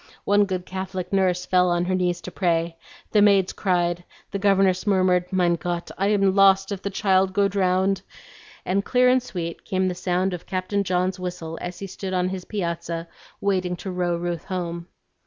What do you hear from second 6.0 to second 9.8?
am lost if the child go drowned!" and clear and sweet